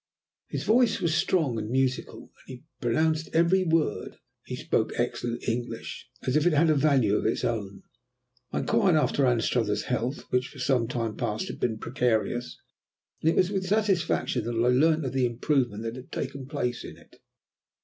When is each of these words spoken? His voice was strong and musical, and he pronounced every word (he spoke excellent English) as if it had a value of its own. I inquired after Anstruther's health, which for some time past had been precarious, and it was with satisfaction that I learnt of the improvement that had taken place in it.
His 0.47 0.63
voice 0.63 0.99
was 0.99 1.13
strong 1.13 1.59
and 1.59 1.69
musical, 1.69 2.21
and 2.21 2.29
he 2.57 2.63
pronounced 2.79 3.29
every 3.33 3.63
word 3.63 4.17
(he 4.45 4.55
spoke 4.55 4.93
excellent 4.99 5.47
English) 5.47 6.09
as 6.25 6.35
if 6.35 6.47
it 6.47 6.53
had 6.53 6.71
a 6.71 6.73
value 6.73 7.15
of 7.17 7.27
its 7.27 7.45
own. 7.45 7.83
I 8.51 8.61
inquired 8.61 8.95
after 8.95 9.27
Anstruther's 9.27 9.83
health, 9.83 10.21
which 10.31 10.47
for 10.47 10.57
some 10.57 10.87
time 10.87 11.17
past 11.17 11.49
had 11.49 11.59
been 11.59 11.77
precarious, 11.77 12.57
and 13.21 13.29
it 13.29 13.35
was 13.35 13.51
with 13.51 13.67
satisfaction 13.67 14.43
that 14.45 14.55
I 14.55 14.69
learnt 14.69 15.05
of 15.05 15.13
the 15.13 15.27
improvement 15.27 15.83
that 15.83 15.95
had 15.97 16.11
taken 16.11 16.47
place 16.47 16.83
in 16.83 16.97
it. 16.97 17.17